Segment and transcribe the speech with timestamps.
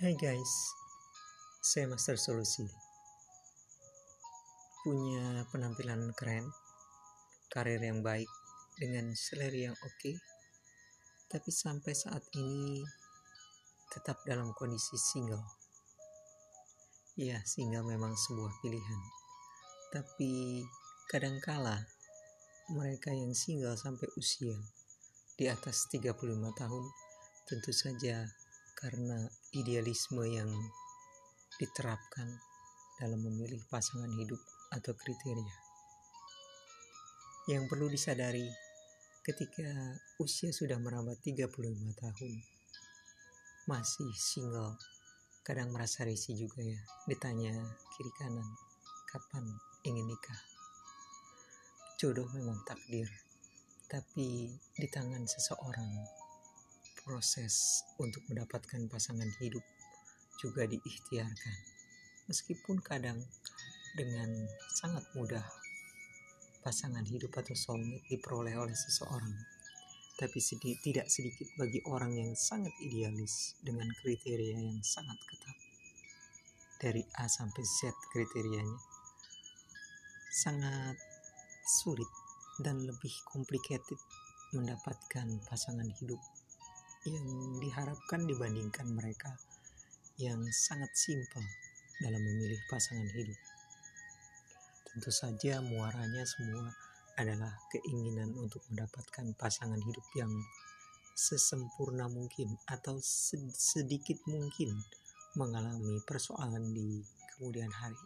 [0.00, 0.72] Hai guys,
[1.60, 2.64] saya Master Solusi.
[4.80, 6.48] Punya penampilan keren,
[7.52, 8.24] karir yang baik,
[8.80, 10.12] dengan selera yang oke,
[11.28, 12.80] tapi sampai saat ini
[13.92, 15.44] tetap dalam kondisi single.
[17.20, 19.00] Ya, single memang sebuah pilihan.
[19.92, 20.64] Tapi
[21.12, 21.76] kadangkala
[22.72, 24.56] mereka yang single sampai usia
[25.36, 26.16] di atas 35
[26.56, 26.84] tahun
[27.44, 28.24] tentu saja
[28.80, 30.48] karena idealisme yang
[31.60, 32.40] diterapkan
[32.96, 34.40] dalam memilih pasangan hidup
[34.72, 35.56] atau kriteria.
[37.48, 38.48] Yang perlu disadari
[39.20, 39.68] ketika
[40.16, 41.52] usia sudah merambah 35
[42.00, 42.34] tahun
[43.68, 44.80] masih single
[45.44, 47.52] kadang merasa risih juga ya ditanya
[47.92, 48.48] kiri kanan
[49.06, 49.44] kapan
[49.84, 50.40] ingin nikah
[52.00, 53.06] jodoh memang takdir
[53.92, 56.19] tapi di tangan seseorang
[57.10, 59.66] proses untuk mendapatkan pasangan hidup
[60.38, 61.56] juga diikhtiarkan.
[62.30, 63.18] Meskipun kadang
[63.98, 64.30] dengan
[64.78, 65.42] sangat mudah
[66.62, 69.34] pasangan hidup atau soulmate diperoleh oleh seseorang.
[70.14, 75.56] Tapi sedih, tidak sedikit bagi orang yang sangat idealis dengan kriteria yang sangat ketat.
[76.78, 78.78] Dari A sampai Z kriterianya.
[80.30, 80.94] Sangat
[81.82, 82.06] sulit
[82.62, 83.98] dan lebih complicated
[84.54, 86.22] mendapatkan pasangan hidup
[87.08, 89.32] yang diharapkan dibandingkan mereka
[90.20, 91.40] yang sangat simpel
[92.00, 93.40] dalam memilih pasangan hidup.
[94.84, 96.68] Tentu saja muaranya semua
[97.16, 100.32] adalah keinginan untuk mendapatkan pasangan hidup yang
[101.16, 103.00] sesempurna mungkin atau
[103.52, 104.72] sedikit mungkin
[105.36, 107.00] mengalami persoalan di
[107.36, 108.00] kemudian hari.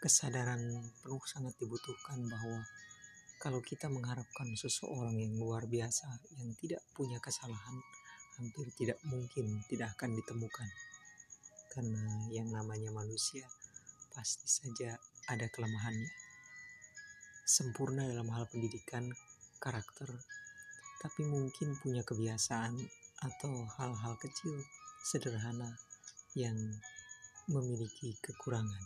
[0.00, 0.60] Kesadaran
[1.04, 2.64] penuh sangat dibutuhkan bahwa
[3.40, 7.80] kalau kita mengharapkan seseorang yang luar biasa yang tidak punya kesalahan,
[8.36, 10.68] hampir tidak mungkin tidak akan ditemukan.
[11.72, 13.48] Karena yang namanya manusia
[14.12, 15.00] pasti saja
[15.32, 16.12] ada kelemahannya.
[17.48, 19.08] Sempurna dalam hal pendidikan,
[19.56, 20.12] karakter,
[21.00, 22.76] tapi mungkin punya kebiasaan
[23.24, 24.52] atau hal-hal kecil
[25.00, 25.80] sederhana
[26.36, 26.56] yang
[27.48, 28.84] memiliki kekurangan.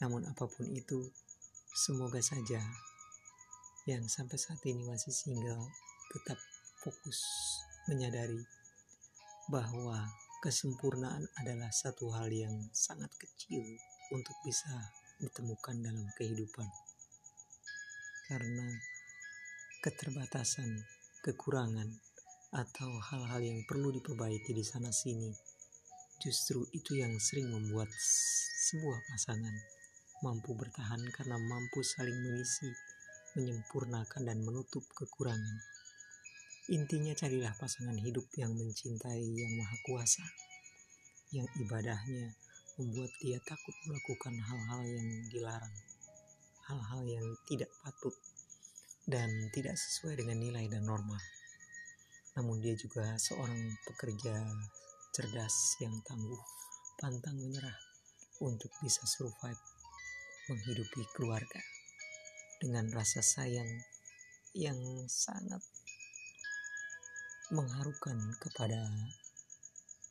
[0.00, 1.04] Namun apa pun itu,
[1.76, 2.56] Semoga saja
[3.84, 5.60] yang sampai saat ini masih single
[6.08, 6.40] tetap
[6.80, 7.20] fokus
[7.84, 8.40] menyadari
[9.52, 10.08] bahwa
[10.40, 13.60] kesempurnaan adalah satu hal yang sangat kecil
[14.08, 14.72] untuk bisa
[15.20, 16.64] ditemukan dalam kehidupan.
[18.24, 18.72] Karena
[19.84, 20.80] keterbatasan,
[21.28, 21.92] kekurangan,
[22.56, 25.28] atau hal-hal yang perlu diperbaiki di sana sini,
[26.24, 27.92] justru itu yang sering membuat
[28.64, 29.75] sebuah pasangan
[30.26, 32.66] mampu bertahan karena mampu saling mengisi,
[33.38, 35.62] menyempurnakan dan menutup kekurangan.
[36.74, 40.26] Intinya carilah pasangan hidup yang mencintai yang maha kuasa,
[41.30, 42.34] yang ibadahnya
[42.74, 45.76] membuat dia takut melakukan hal-hal yang dilarang,
[46.66, 48.18] hal-hal yang tidak patut
[49.06, 51.22] dan tidak sesuai dengan nilai dan norma.
[52.34, 54.42] Namun dia juga seorang pekerja
[55.14, 56.42] cerdas yang tangguh,
[56.98, 57.78] pantang menyerah
[58.42, 59.75] untuk bisa survive
[60.46, 61.60] menghidupi keluarga
[62.62, 63.68] dengan rasa sayang
[64.54, 64.78] yang
[65.10, 65.60] sangat
[67.50, 68.80] mengharukan kepada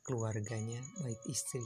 [0.06, 1.60] keluarganya baik istri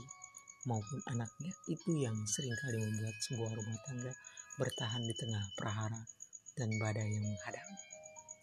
[0.65, 4.13] maupun anaknya itu yang sering kali membuat sebuah rumah tangga
[4.59, 6.01] bertahan di tengah prahara
[6.59, 7.71] dan badai yang menghadang.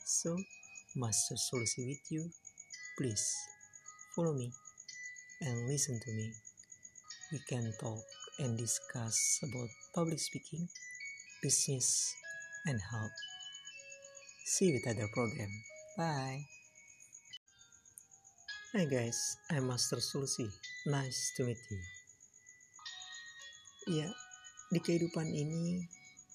[0.09, 0.37] So,
[0.97, 2.33] Master Solusi with you,
[2.97, 3.27] please
[4.17, 4.51] follow me
[5.45, 6.33] and listen to me.
[7.31, 8.03] We can talk
[8.39, 10.69] and discuss about public speaking,
[11.43, 12.15] business,
[12.67, 13.19] and health.
[14.47, 15.51] See you with other program.
[15.99, 16.47] Bye.
[18.75, 19.19] Hi guys,
[19.51, 20.47] I'm Master Solusi.
[20.87, 21.81] Nice to meet you.
[23.89, 24.09] Ya,
[24.71, 25.83] di kehidupan ini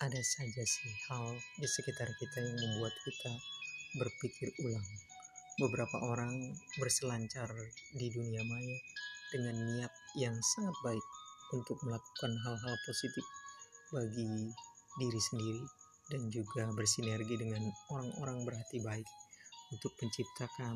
[0.04, 3.32] ada saja sih hal di sekitar kita yang membuat kita
[3.96, 4.90] berpikir ulang.
[5.62, 7.48] Beberapa orang berselancar
[7.96, 8.78] di dunia maya
[9.32, 11.06] dengan niat yang sangat baik
[11.54, 13.26] untuk melakukan hal-hal positif
[13.94, 14.50] bagi
[14.98, 15.64] diri sendiri
[16.10, 17.64] dan juga bersinergi dengan
[17.94, 19.08] orang-orang berhati baik
[19.72, 20.76] untuk menciptakan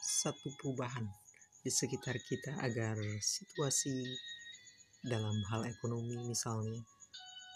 [0.00, 1.06] satu perubahan
[1.62, 4.02] di sekitar kita agar situasi
[5.02, 6.82] dalam hal ekonomi misalnya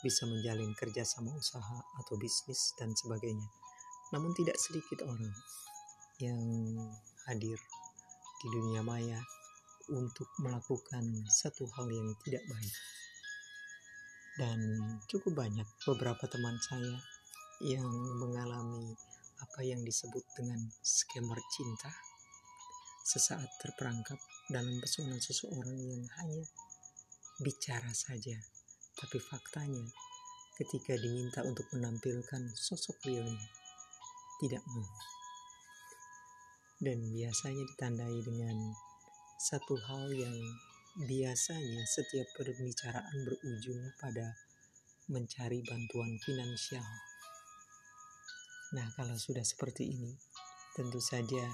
[0.02, 3.48] bisa menjalin kerjasama usaha atau bisnis dan sebagainya.
[4.14, 5.34] Namun tidak sedikit orang
[6.22, 6.38] yang
[7.26, 7.58] hadir
[8.38, 9.18] di dunia maya
[9.92, 12.76] untuk melakukan satu hal yang tidak baik.
[14.36, 14.60] Dan
[15.08, 16.96] cukup banyak beberapa teman saya
[17.64, 17.88] yang
[18.20, 18.92] mengalami
[19.40, 21.88] apa yang disebut dengan skema cinta
[23.06, 24.18] sesaat terperangkap
[24.50, 26.44] dalam pesona seseorang yang hanya
[27.40, 28.36] bicara saja,
[28.98, 29.86] tapi faktanya
[30.56, 33.48] ketika diminta untuk menampilkan sosok realnya
[34.40, 34.88] tidak mau.
[36.76, 38.56] Dan biasanya ditandai dengan
[39.46, 40.34] satu hal yang
[41.06, 44.34] biasanya setiap perbicaraan berujung pada
[45.06, 46.82] mencari bantuan finansial.
[48.74, 50.10] Nah, kalau sudah seperti ini,
[50.74, 51.46] tentu saja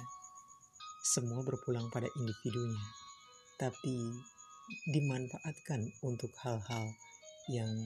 [1.05, 2.81] semua berpulang pada individunya,
[3.61, 4.17] tapi
[4.89, 6.97] dimanfaatkan untuk hal-hal
[7.53, 7.77] yang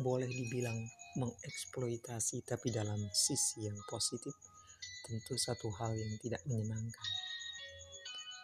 [0.00, 0.88] boleh dibilang
[1.20, 4.32] mengeksploitasi tapi dalam sisi yang positif
[5.04, 7.23] tentu satu hal yang tidak menyenangkan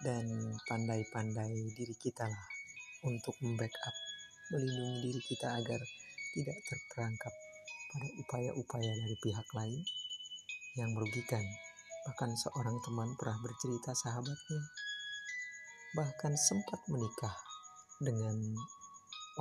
[0.01, 0.25] dan
[0.65, 2.45] pandai-pandai diri kita lah
[3.05, 3.97] untuk membackup
[4.51, 5.81] melindungi diri kita agar
[6.35, 7.35] tidak terperangkap
[7.91, 9.83] pada upaya-upaya dari pihak lain
[10.79, 11.43] yang merugikan.
[12.07, 14.63] Bahkan seorang teman pernah bercerita sahabatnya
[15.91, 17.35] bahkan sempat menikah
[17.99, 18.39] dengan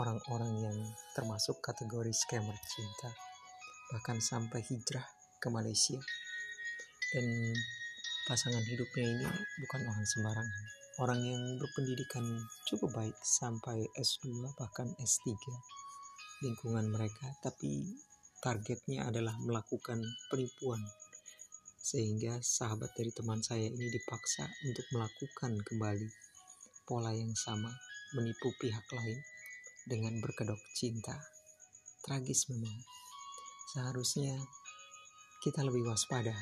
[0.02, 0.78] orang-orang yang
[1.14, 3.14] termasuk kategori scammer cinta
[3.90, 5.06] bahkan sampai hijrah
[5.42, 5.98] ke Malaysia.
[7.10, 7.26] Dan
[8.30, 9.26] pasangan hidupnya ini
[9.66, 10.64] bukan orang sembarangan
[11.02, 12.22] orang yang berpendidikan
[12.70, 15.34] cukup baik sampai S2 bahkan S3
[16.46, 17.90] lingkungan mereka tapi
[18.38, 19.98] targetnya adalah melakukan
[20.30, 20.78] penipuan
[21.82, 26.06] sehingga sahabat dari teman saya ini dipaksa untuk melakukan kembali
[26.86, 27.74] pola yang sama
[28.14, 29.18] menipu pihak lain
[29.90, 31.18] dengan berkedok cinta.
[32.06, 32.78] Tragis memang.
[33.74, 34.38] Seharusnya
[35.42, 36.34] kita lebih waspada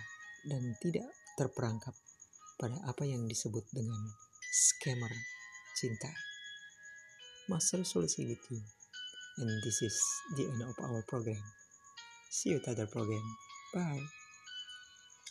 [0.47, 1.07] dan tidak
[1.37, 1.93] terperangkap
[2.57, 4.01] pada apa yang disebut dengan
[4.49, 5.13] scammer
[5.77, 6.09] cinta.
[7.47, 8.43] Master Solusi with.
[9.37, 9.95] And this is
[10.35, 11.39] the end of our program.
[12.33, 13.23] See you at other program.
[13.73, 14.16] Bye.